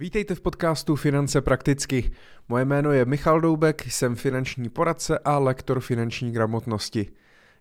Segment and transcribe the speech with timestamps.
[0.00, 2.10] Vítejte v podcastu Finance prakticky.
[2.48, 7.06] Moje jméno je Michal Doubek, jsem finanční poradce a lektor finanční gramotnosti.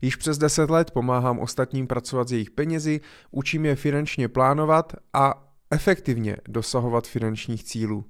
[0.01, 5.51] Již přes 10 let pomáhám ostatním pracovat s jejich penězi, učím je finančně plánovat a
[5.71, 8.05] efektivně dosahovat finančních cílů.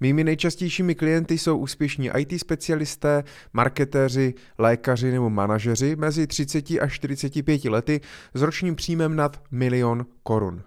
[0.00, 7.64] Mými nejčastějšími klienty jsou úspěšní IT specialisté, marketéři, lékaři nebo manažeři mezi 30 až 45
[7.64, 8.00] lety
[8.34, 10.62] s ročním příjmem nad milion korun.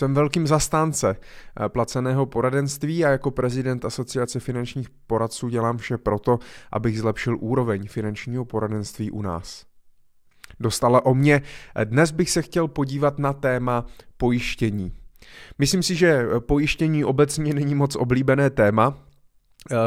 [0.00, 6.38] Jsem velkým zastánce eh, placeného poradenství a jako prezident Asociace finančních poradců dělám vše proto,
[6.72, 9.64] abych zlepšil úroveň finančního poradenství u nás.
[10.60, 11.42] Dostala o mě.
[11.84, 13.86] Dnes bych se chtěl podívat na téma
[14.16, 14.92] pojištění.
[15.58, 19.09] Myslím si, že pojištění obecně není moc oblíbené téma, Eh,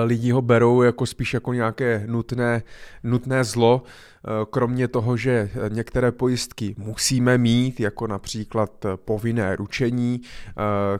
[0.04, 2.64] lidi ho berou jako spíš jako nějaké nutné,
[3.04, 10.54] nutné zlo, eh, kromě toho, že některé pojistky musíme mít, jako například povinné ručení eh,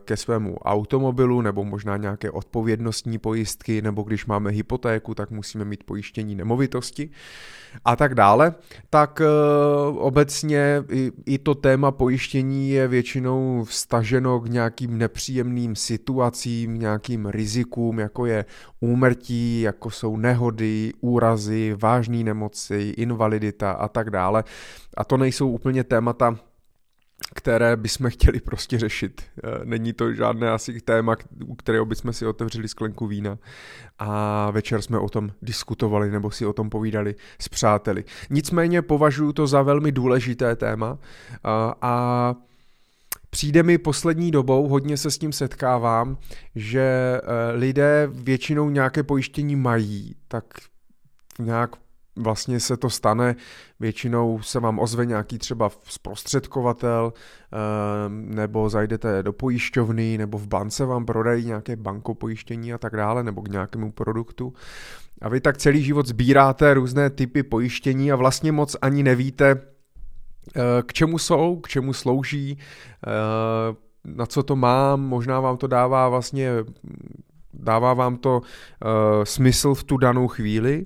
[0.06, 5.84] ke svému automobilu, nebo možná nějaké odpovědnostní pojistky, nebo když máme hypotéku, tak musíme mít
[5.84, 7.10] pojištění nemovitosti
[7.86, 8.56] a tak dále,
[8.90, 9.22] tak
[9.96, 18.00] obecně i, i to téma pojištění je většinou vstaženo k nějakým nepříjemným situacím, nějakým rizikům,
[18.00, 18.46] jako je
[18.80, 24.44] úmrtí, jako jsou nehody, úrazy, vážné nemoci, invalidita a tak dále.
[24.98, 26.38] A to nejsou úplně témata,
[27.36, 29.22] které bychom chtěli prostě řešit.
[29.44, 33.38] E, není to žádné asi téma, u kterého bychom si otevřeli sklenku vína
[34.00, 38.04] a večer jsme o tom diskutovali nebo si o tom povídali s přáteli.
[38.30, 40.98] Nicméně považuji to za velmi důležité téma
[41.44, 42.36] a, a
[43.34, 46.18] Přijde mi poslední dobou, hodně se s tím setkávám,
[46.56, 50.44] že eh, lidé většinou nějaké pojištění mají, tak
[51.40, 51.76] nějak
[52.16, 53.36] vlastně se to stane,
[53.80, 57.58] většinou se vám ozve nějaký třeba zprostředkovatel, eh,
[58.10, 63.42] nebo zajdete do pojišťovny, nebo v bance vám prodají nějaké bankopojištění a tak dále, nebo
[63.42, 64.54] k nějakému produktu.
[65.22, 69.73] A vy tak celý život sbíráte různé typy pojištění a vlastně moc ani nevíte,
[70.86, 72.58] k čemu jsou, k čemu slouží,
[73.08, 76.50] eh, na co to mám, možná vám to dává vlastně,
[77.54, 80.86] dává vám to eh, smysl v tu danou chvíli.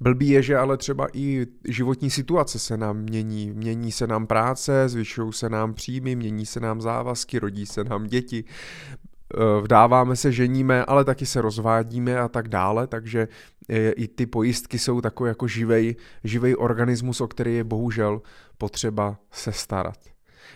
[0.00, 3.50] Blbý je, že ale třeba i životní situace se nám mění.
[3.50, 8.06] Mění se nám práce, zvyšují se nám příjmy, mění se nám závazky, rodí se nám
[8.06, 8.44] děti.
[9.34, 13.28] Eh, vdáváme se, ženíme, ale taky se rozvádíme a tak dále, takže
[13.68, 18.22] eh, i ty pojistky jsou takový jako živej, živej organismus, o který je bohužel
[18.58, 19.98] potřeba se starat.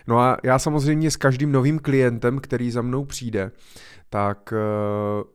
[0.07, 3.51] No a já samozřejmě s každým novým klientem, který za mnou přijde,
[4.09, 5.29] tak uh,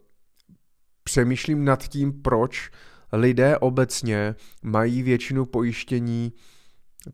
[1.05, 2.71] přemýšlím nad tím, proč
[3.13, 6.33] lidé obecně mají většinu pojištění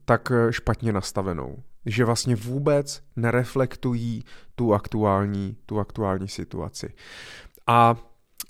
[0.04, 4.24] tak špatně nastavenou že vlastně vůbec nereflektují
[4.54, 6.94] tu aktuální, tu aktuální situaci.
[7.66, 7.96] A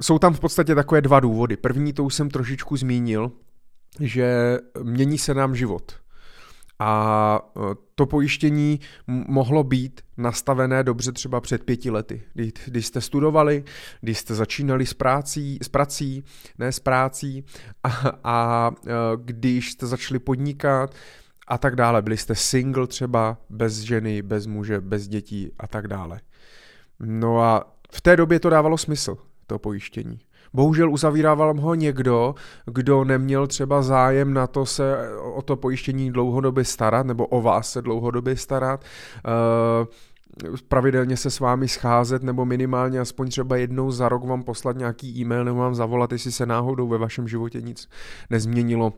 [0.03, 1.57] jsou tam v podstatě takové dva důvody.
[1.57, 3.33] První, to už jsem trošičku zmínil,
[4.01, 5.93] že mění se nám život.
[6.79, 7.61] A e,
[7.95, 13.65] to pojištění mohlo být nastavené dobře třeba před pěti lety, kdy, když jste studovali,
[14.01, 16.25] když jste začínali s prací, s prací
[16.59, 17.45] ne s prácí,
[17.85, 17.89] a,
[18.25, 20.95] a e, když jste začali podnikat,
[21.49, 22.03] a tak dále.
[22.03, 26.21] Byli jste single třeba, bez ženy, bez muže, bez dětí a tak dále.
[27.01, 29.17] No a v té době to dávalo smysl,
[29.47, 30.19] to pojištění.
[30.55, 32.35] Bohužel uzavírával ho někdo,
[32.67, 34.97] kdo neměl třeba zájem na to se
[35.35, 38.85] o to pojištění dlouhodobě starat, nebo o vás se dlouhodobě starat,
[39.81, 39.87] uh,
[40.69, 45.21] pravidelně se s vámi scházet, nebo minimálně aspoň třeba jednou za rok vám poslat nějaký
[45.21, 47.89] e-mail, nebo vám zavolat, jestli se náhodou ve vašem životě nic
[48.31, 48.93] nezměnilo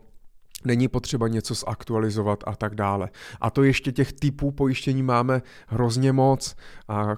[0.67, 3.09] není potřeba něco zaktualizovat a tak dále.
[3.41, 6.55] A to ještě těch typů pojištění máme hrozně moc
[6.87, 7.15] a,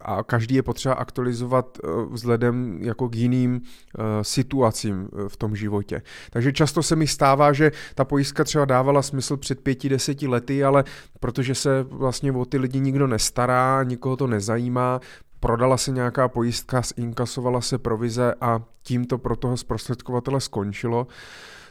[0.00, 5.56] a každý je potřeba aktualizovat eh, vzhledem jako k jiným uh, situacím eh, v tom
[5.56, 6.02] životě.
[6.30, 10.64] Takže často se mi stává, že ta pojistka třeba dávala smysl před pěti, deseti lety,
[10.64, 10.84] ale
[11.20, 15.00] protože se vlastně o ty lidi nikdo nestará, nikoho to nezajímá,
[15.40, 21.06] prodala se nějaká pojistka, zinkasovala se provize a tím to pro toho zprostředkovatele skončilo,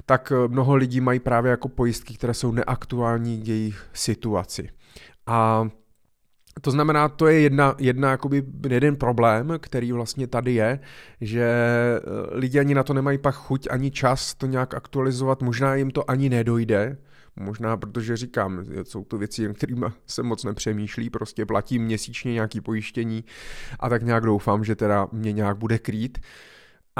[0.09, 4.69] tak eh, mnoho lidí mají právě jako pojistky, které jsou neaktuální k jejich situaci.
[5.25, 5.69] A
[6.61, 10.79] to znamená, to je jedna, jedna jakoby jeden problém, který vlastně tady je,
[11.21, 12.01] že eh,
[12.31, 16.11] lidi ani na to nemají pak chuť, ani čas to nějak aktualizovat, možná jim to
[16.11, 16.97] ani nedojde,
[17.35, 23.23] Možná protože říkám, jsou to věci, kterými se moc nepřemýšlí, prostě platím měsíčně nějaký pojištění
[23.79, 26.19] a tak nějak doufám, že teda mě nějak bude krýt.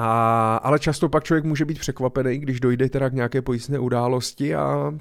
[0.02, 4.56] A, ale často pak člověk může být překvapený, když dojde teda k nějaké pojistné události
[4.56, 4.94] a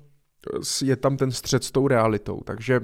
[0.82, 2.40] je tam ten střed s tou realitou.
[2.44, 2.80] Takže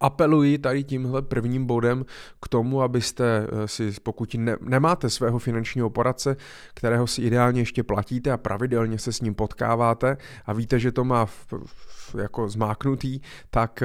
[0.00, 2.04] apeluji tady tímhle prvním bodem
[2.42, 6.36] k tomu, abyste eh, si, pokud ne, nemáte svého finančního poradce,
[6.74, 10.16] kterého si ideálně ještě platíte a pravidelně se s ním potkáváte
[10.46, 13.82] a víte, že to má v, v, jako zmáknutý, tak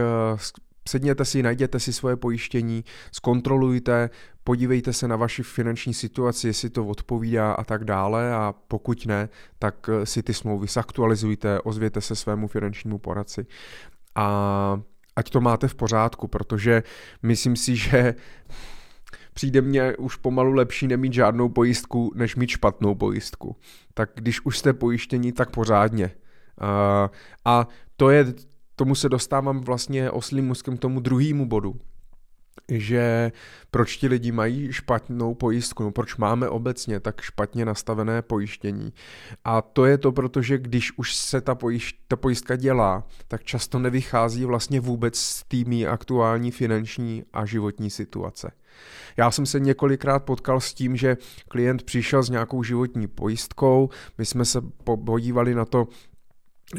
[0.89, 4.09] sedněte si, najděte si svoje pojištění, zkontrolujte,
[4.43, 9.29] podívejte se na vaši finanční situaci, jestli to odpovídá a tak dále a pokud ne,
[9.59, 13.45] tak eh, si ty smlouvy zaktualizujte, ozvěte se svému finančnímu poradci.
[14.15, 14.81] A
[15.15, 16.83] ať to máte v pořádku, protože
[17.23, 18.15] myslím si, že
[19.33, 23.55] přijde mně už pomalu lepší nemít žádnou pojistku, než mít špatnou pojistku.
[23.93, 26.11] Tak když už jste pojištění, tak pořádně.
[27.45, 27.67] A
[27.97, 28.33] to je,
[28.81, 31.75] tomu se dostávám vlastně oslým muskem k tomu druhému bodu
[32.71, 33.31] že
[33.71, 38.93] proč ti lidi mají špatnou pojistku, no proč máme obecně tak špatně nastavené pojištění.
[39.45, 43.79] A to je to, protože když už se ta, pojišť, ta pojistka dělá, tak často
[43.79, 48.51] nevychází vlastně vůbec z týmí aktuální finanční a životní situace.
[49.17, 51.17] Já jsem se několikrát potkal s tím, že
[51.47, 54.61] klient přišel s nějakou životní pojistkou, my jsme se
[55.05, 55.87] podívali na to,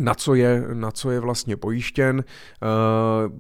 [0.00, 2.66] na co je, na co je vlastně pojištěn, eh,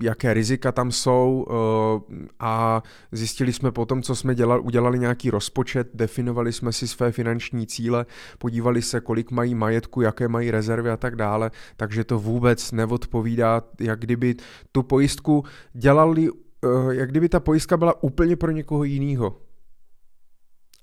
[0.02, 2.82] jaké rizika tam jsou eh, a
[3.12, 8.06] zjistili jsme potom, co jsme dělali, udělali nějaký rozpočet, definovali jsme si své finanční cíle,
[8.38, 13.62] podívali se, kolik mají majetku, jaké mají rezervy a tak dále, takže to vůbec neodpovídá,
[13.80, 14.34] jak kdyby
[14.72, 19.36] tu pojistku dělali, eh, jak kdyby ta pojistka byla úplně pro někoho jiného.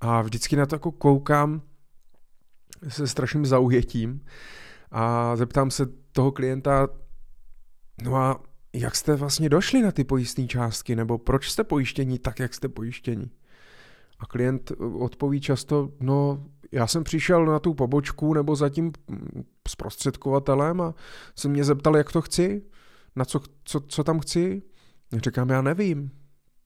[0.01, 1.61] A vždycky na to jako koukám
[2.87, 4.21] se strašným zaujetím,
[4.91, 6.87] a zeptám se toho klienta,
[8.03, 8.41] no a
[8.73, 12.69] jak jste vlastně došli na ty pojistné částky, nebo proč jste pojištění tak, jak jste
[12.69, 13.31] pojištění?
[14.19, 18.91] A klient odpoví často, no já jsem přišel na tu pobočku nebo za tím
[19.67, 20.93] zprostředkovatelem a
[21.35, 22.61] se mě zeptal, jak to chci,
[23.15, 24.61] na co, co, co tam chci.
[25.13, 26.11] Říkám, já nevím,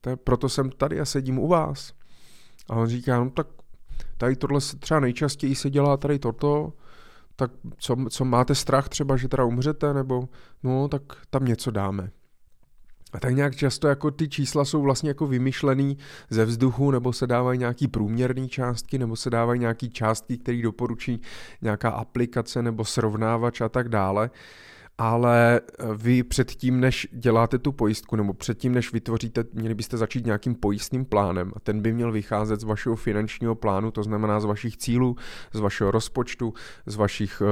[0.00, 1.92] to proto jsem tady a sedím u vás.
[2.68, 3.46] A on říká, no tak
[4.16, 6.72] tady tohle se třeba nejčastěji se dělá tady toto,
[7.36, 10.28] tak co, co máte strach třeba, že teda umřete, nebo
[10.62, 12.10] no, tak tam něco dáme.
[13.12, 15.98] A tak nějak často jako ty čísla jsou vlastně jako vymyšlený
[16.30, 21.20] ze vzduchu, nebo se dávají nějaký průměrné částky, nebo se dávají nějaký částky, které doporučí
[21.62, 24.30] nějaká aplikace nebo srovnávač a tak dále
[24.98, 30.26] ale eh, vy předtím, než děláte tu pojistku, nebo předtím, než vytvoříte, měli byste začít
[30.26, 34.44] nějakým pojistným plánem a ten by měl vycházet z vašeho finančního plánu, to znamená z
[34.44, 35.16] vašich cílů,
[35.52, 36.54] z vašeho rozpočtu,
[36.86, 37.48] z vašich uh,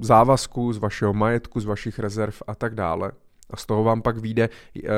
[0.00, 3.12] závazků, z vašeho majetku, z vašich rezerv a tak dále.
[3.50, 4.90] A z toho vám pak vyjde uh,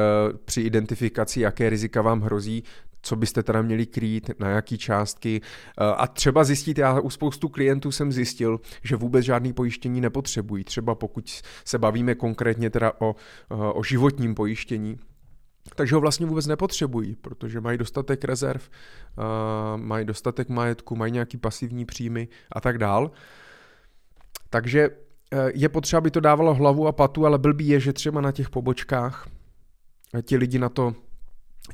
[0.44, 2.64] při identifikaci, jaké rizika vám hrozí,
[3.02, 5.40] co byste teda měli krýt, na jaký částky
[5.96, 10.94] a třeba zjistit, já u spoustu klientů jsem zjistil, že vůbec žádný pojištění nepotřebují, třeba
[10.94, 13.16] pokud se bavíme konkrétně teda o,
[13.74, 14.98] o životním pojištění,
[15.74, 18.68] takže ho vlastně vůbec nepotřebují, protože mají dostatek rezerv,
[19.76, 23.10] mají dostatek majetku, mají nějaký pasivní příjmy a tak dál.
[24.50, 24.90] Takže
[25.54, 28.50] je potřeba, aby to dávalo hlavu a patu, ale blbý je, že třeba na těch
[28.50, 29.28] pobočkách
[30.22, 30.94] ti lidi na to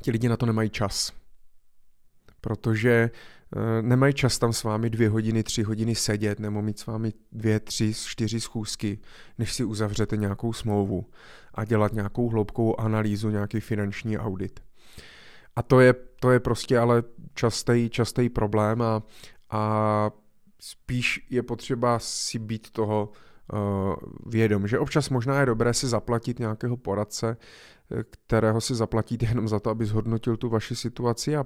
[0.01, 1.11] ti lidi na to nemají čas.
[2.41, 3.11] Protože
[3.55, 7.13] eh, nemají čas tam s vámi dvě hodiny, tři hodiny sedět nebo mít s vámi
[7.31, 8.99] dvě, tři, čtyři schůzky,
[9.37, 11.05] než si uzavřete nějakou smlouvu
[11.53, 14.59] a dělat nějakou hloubkovou analýzu, nějaký finanční audit.
[15.55, 17.03] A to je, to je prostě ale
[17.33, 19.03] častý, častý problém a,
[19.49, 20.11] a
[20.59, 23.11] spíš je potřeba si být toho
[23.53, 27.37] uh, vědom, že občas možná je dobré si zaplatit nějakého poradce,
[28.09, 31.45] kterého si zaplatíte jenom za to, aby zhodnotil tu vaši situaci a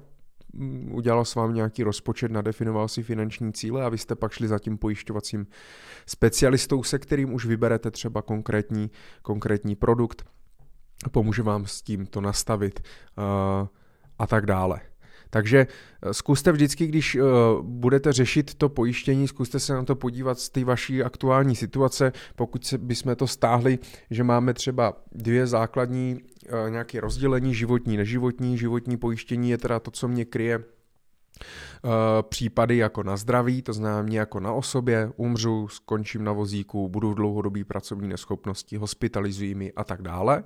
[0.54, 4.48] mm, udělal s vámi nějaký rozpočet, nadefinoval si finanční cíle a vy jste pak šli
[4.48, 5.48] za tím pojišťovacím
[6.06, 10.26] specialistou, se kterým už vyberete třeba konkrétní, konkrétní produkt,
[11.12, 12.80] pomůže vám s tím to nastavit
[14.20, 14.91] a tak dále.
[15.32, 17.22] Takže eh, zkuste vždycky, když uh,
[17.62, 22.12] budete řešit to pojištění, zkuste se na to podívat z té vaší aktuální situace.
[22.36, 28.58] Pokud bychom to stáhli, že máme třeba dvě základní uh, nějaké rozdělení životní, neživotní.
[28.58, 30.81] Životní pojištění je teda to, co mě kryje Eh,
[32.22, 37.12] případy jako na zdraví, to znamená mě jako na osobě, umřu, skončím na vozíku, budu
[37.12, 40.44] v dlouhodobé pracovní neschopnosti, hospitalizují mi a tak dále.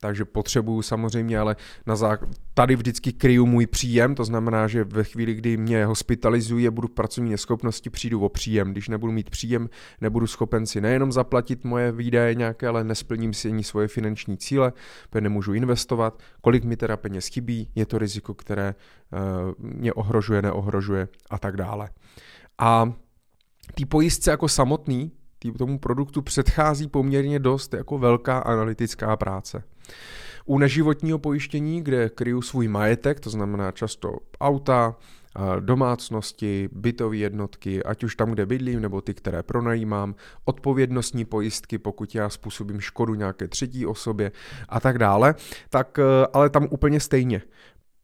[0.00, 1.56] Takže potřebuju samozřejmě, ale
[1.86, 6.68] na zák- tady vždycky kryju můj příjem, to znamená, že ve chvíli, kdy mě hospitalizují
[6.68, 8.72] a budu v pracovní neschopnosti, přijdu o příjem.
[8.72, 9.68] Když nebudu mít příjem,
[10.00, 14.72] nebudu schopen si nejenom zaplatit moje výdaje nějaké, ale nesplním si ani svoje finanční cíle,
[15.20, 18.74] nemůžu investovat, kolik mi teda peněz chybí, je to riziko, které
[19.12, 19.18] uh,
[19.58, 21.88] mě ohrožuje, neohrožuje ohrožuje a tak dále.
[22.58, 22.92] A
[23.74, 29.62] ty pojistce jako samotný, tý, tomu produktu předchází poměrně dost jako velká analytická práce.
[30.44, 34.96] U neživotního pojištění, kde kryju svůj majetek, to znamená často auta,
[35.60, 42.14] domácnosti, bytové jednotky, ať už tam, kde bydlím, nebo ty, které pronajímám, odpovědnostní pojistky, pokud
[42.14, 44.32] já způsobím škodu nějaké třetí osobě
[44.68, 45.34] a tak dále,
[45.70, 47.42] tak eh, ale tam úplně stejně.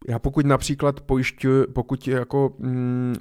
[0.09, 3.15] Já pokud například pojišťuji, pokud jako mm,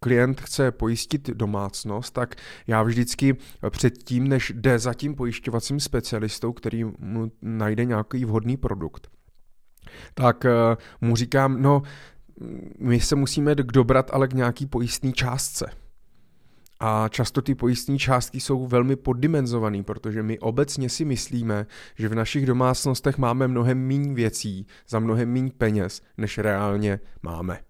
[0.00, 2.34] klient chce pojistit domácnost, tak
[2.66, 3.36] já vždycky
[3.70, 9.08] předtím, než jde za tím pojišťovacím specialistou, který mu najde nějaký vhodný produkt,
[10.14, 11.82] tak eh, mu říkám, no
[12.78, 15.81] my se musíme dobrat ale k nějaký pojistný částce.
[16.84, 22.14] A často ty pojistní částky jsou velmi poddimenzované, protože my obecně si myslíme, že v
[22.14, 27.60] našich domácnostech máme mnohem méně věcí za mnohem méně peněz, než reálně máme.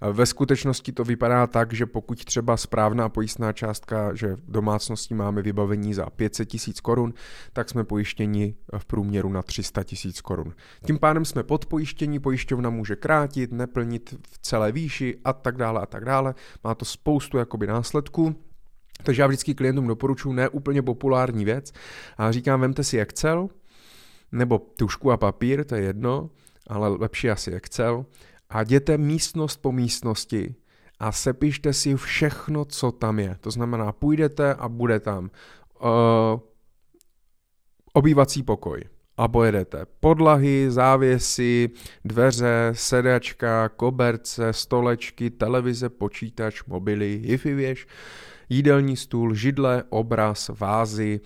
[0.00, 5.42] Ve skutečnosti to vypadá tak, že pokud třeba správná pojistná částka, že v domácnosti máme
[5.42, 7.14] vybavení za 500 tisíc korun,
[7.52, 10.54] tak jsme pojištěni v průměru na 300 tisíc korun.
[10.86, 15.86] Tím pádem jsme podpojištění, pojišťovna může krátit, neplnit v celé výši a tak dále a
[15.86, 16.34] tak dále.
[16.64, 18.34] Má to spoustu jakoby následků.
[19.02, 21.72] Takže já vždycky klientům doporučuji ne úplně populární věc
[22.16, 23.48] a říkám, vemte si Excel,
[24.32, 26.30] nebo tušku a papír, to je jedno,
[26.66, 28.06] ale lepší asi Excel
[28.50, 30.54] a jděte místnost po místnosti
[30.98, 33.36] a sepište si všechno, co tam je.
[33.40, 35.30] To znamená, půjdete a bude tam
[35.80, 35.88] uh,
[37.92, 38.84] obývací pokoj
[39.16, 41.70] a pojedete podlahy, závěsy,
[42.04, 47.86] dveře, sedačka, koberce, stolečky, televize, počítač, mobily, hi-fi věž,
[48.48, 51.20] jídelní stůl, židle, obraz, vázy,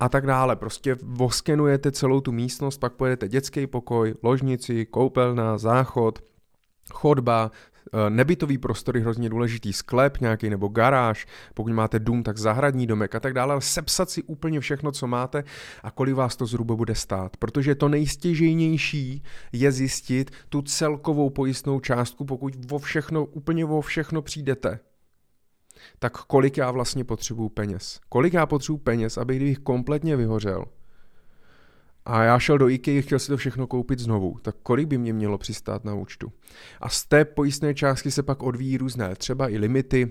[0.00, 0.56] a tak dále.
[0.56, 6.18] Prostě voskenujete celou tu místnost, pak pojedete dětský pokoj, ložnici, koupelna, záchod,
[6.92, 7.50] chodba,
[7.92, 13.14] eh, nebytový prostory hrozně důležitý, sklep nějaký nebo garáž, pokud máte dům, tak zahradní domek
[13.14, 15.44] a tak dále, ale sepsat si úplně všechno, co máte
[15.82, 17.36] a kolik vás to zhruba bude stát.
[17.36, 24.22] Protože to nejstěžejnější je zjistit tu celkovou pojistnou částku, pokud vo všechno, úplně vo všechno
[24.22, 24.80] přijdete
[25.98, 28.00] tak kolik já vlastně potřebuju peněz.
[28.08, 30.64] Kolik já potřebuju peněz, abych kdybych kompletně vyhořel,
[32.08, 35.12] a já šel do IKEA, chtěl si to všechno koupit znovu, tak kolik by mě
[35.12, 36.32] mělo přistát na účtu?
[36.80, 40.10] A z té pojistné částky se pak odvíjí různé, třeba i limity,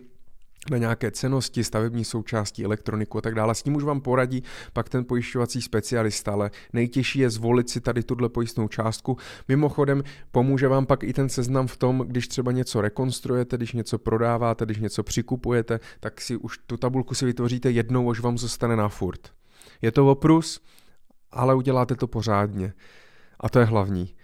[0.72, 3.56] na nějaké cenosti, stavební součástí, elektroniku a tak dále.
[3.56, 8.04] S tím už vám poradí pak ten pojišťovací specialista, ale nejtěžší je zvolit si tady
[8.04, 9.18] tuhle pojistnou částku.
[9.48, 13.98] Mimochodem pomůže vám pak i ten seznam v tom, když třeba něco rekonstruujete, když něco
[13.98, 18.76] prodáváte, když něco přikupujete, tak si už tu tabulku si vytvoříte jednou, až vám zůstane
[18.76, 19.32] na furt.
[19.82, 20.62] Je to oprus,
[21.32, 22.74] ale uděláte to pořádně.
[23.40, 24.16] A to je hlavní.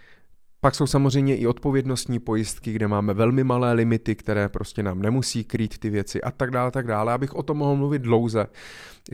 [0.60, 5.44] Pak jsou samozřejmě i odpovědnostní pojistky, kde máme velmi malé limity, které prostě nám nemusí
[5.44, 7.12] krýt ty věci a tak dále, tak dále.
[7.12, 8.46] Abych o tom mohl mluvit dlouze.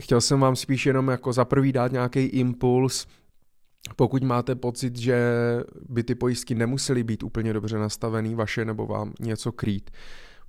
[0.01, 3.07] Chtěl jsem vám spíš jenom jako za prvý dát nějaký impuls,
[3.95, 5.23] pokud máte pocit, že
[5.89, 9.91] by ty pojistky nemusely být úplně dobře nastavený vaše nebo vám něco krýt,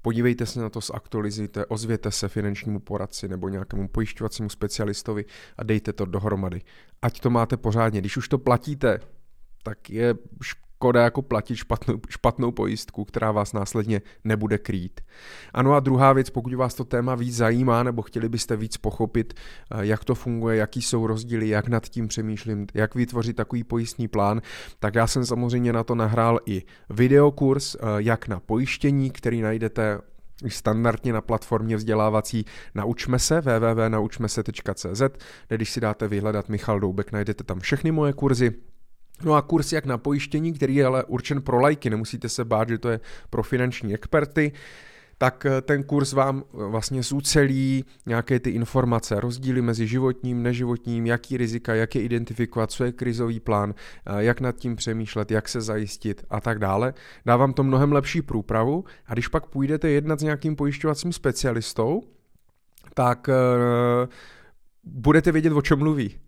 [0.02, 5.24] podívejte se na to, zaktualizujte, ozvěte se finančnímu poradci nebo nějakému pojišťovacímu specialistovi
[5.56, 6.60] a dejte to dohromady.
[7.02, 8.00] Ať to máte pořádně.
[8.00, 9.00] Když už to platíte,
[9.62, 10.14] tak je
[10.82, 15.00] škoda jako platit špatnou, špatnou pojistku, která vás následně nebude krýt.
[15.54, 19.34] Ano a druhá věc, pokud vás to téma víc zajímá nebo chtěli byste víc pochopit,
[19.34, 24.08] eh, jak to funguje, jaký jsou rozdíly, jak nad tím přemýšlím, jak vytvořit takový pojistný
[24.08, 24.42] plán,
[24.78, 29.98] tak já jsem samozřejmě na to nahrál i videokurs, eh, jak na pojištění, který najdete
[30.48, 35.02] standardně na platformě vzdělávací Naučme se, www.naučmese.cz,
[35.48, 38.71] kde když si dáte vyhledat Michal Doubek, najdete tam všechny moje kurzy,
[39.24, 42.68] No a kurz jak na pojištění, který je ale určen pro lajky, nemusíte se bát,
[42.68, 43.00] že to je
[43.30, 44.52] pro finanční experty,
[45.22, 51.06] tak eh, ten kurz vám eh, vlastně zúcelí nějaké ty informace, rozdíly mezi životním, neživotním,
[51.06, 55.48] jaký rizika, jak je identifikovat, co je krizový plán, eh, jak nad tím přemýšlet, jak
[55.48, 56.94] se zajistit a tak dále.
[57.26, 62.02] Dávám to mnohem lepší průpravu a když pak půjdete jednat s nějakým pojišťovacím specialistou,
[62.94, 63.28] tak
[64.84, 66.18] budete vědět, o čem mluví.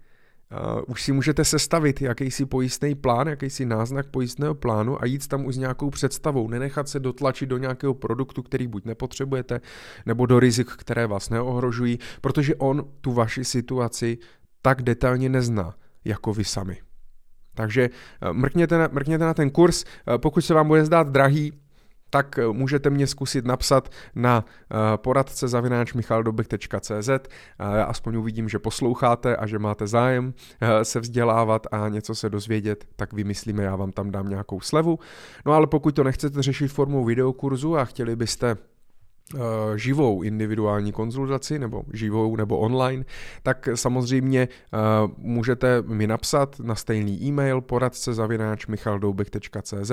[0.55, 5.47] Uh, už si můžete sestavit jakýsi pojistný plán, jakýsi náznak pojistného plánu a jít tam
[5.47, 6.49] už s nějakou představou.
[6.49, 9.61] Nenechat se dotlačit do nějakého produktu, který buď nepotřebujete,
[10.07, 14.19] nebo do rizik, které vás neohrožují, protože on tu vaši situaci
[14.63, 16.79] tak detailně nezná, jako vy sami.
[17.55, 17.91] Takže
[18.33, 19.85] mrkněte na, mrkněte na ten kurz,
[20.17, 21.53] pokud se vám bude zdát drahý,
[22.15, 27.09] tak eh, můžete mě zkusit napsat na eh, poradce zavináčmichaldobek.cz.
[27.59, 32.31] Já aspoň uvidím, že posloucháte a že máte zájem eh, se vzdělávat a něco se
[32.31, 34.99] dozvědět, tak vymyslíme, já vám tam dám nějakou slevu.
[35.47, 38.74] No ale pokud to nechcete řešit formou videokurzu a chtěli byste Eh,
[39.77, 43.05] živou individuální konzultaci nebo živou nebo online,
[43.43, 49.93] tak samozřejmě uh, můžete mi napsat na stejný e-mail poradce zavináč michaldoubek.cz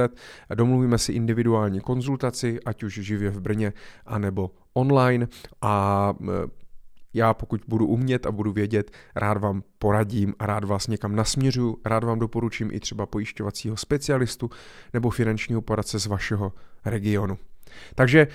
[0.56, 3.74] domluvíme si individuální konzultaci, ať už živě v Brně,
[4.06, 5.28] anebo online
[5.62, 6.28] a uh,
[7.14, 11.78] já pokud budu umět a budu vědět, rád vám poradím a rád vás někam nasměřuju,
[11.86, 14.50] rád vám doporučím i třeba pojišťovacího specialistu
[14.94, 16.54] nebo finančního poradce z vašeho
[16.86, 17.38] regionu.
[17.96, 18.28] Takže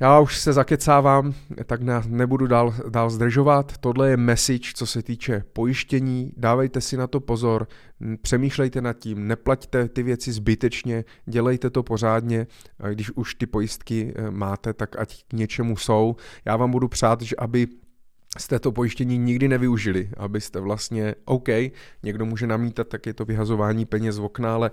[0.00, 1.34] já už se zakecávám,
[1.66, 3.78] tak ne, nebudu dál, dál zdržovat.
[3.78, 6.32] Tohle je message, co se týče pojištění.
[6.36, 7.68] Dávejte si na to pozor,
[8.22, 12.46] přemýšlejte nad tím, neplaťte ty věci zbytečně, dělejte to pořádně.
[12.92, 16.16] Když už ty pojistky eh, máte, tak ať k něčemu jsou.
[16.44, 17.66] Já vám budu přát, že aby
[18.38, 21.48] jste to pojištění nikdy nevyužili, abyste vlastně, OK,
[22.02, 24.70] někdo může namítat, tak je to vyhazování peněz z okna, ale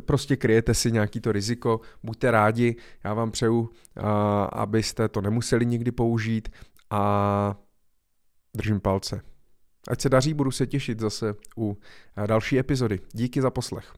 [0.00, 3.70] prostě kryjete si nějaký to riziko, buďte rádi, já vám přeju,
[4.52, 6.48] abyste to nemuseli nikdy použít
[6.90, 7.56] a
[8.56, 9.20] držím palce.
[9.88, 11.78] Ať se daří, budu se těšit zase u
[12.26, 13.00] další epizody.
[13.12, 13.94] Díky za poslech.